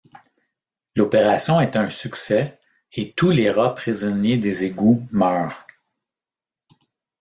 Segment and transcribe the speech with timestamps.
[0.95, 2.59] L'opération est un succès
[2.93, 5.67] et tous les rats prisonniers des égouts meurent.